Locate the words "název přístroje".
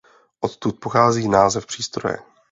1.27-2.17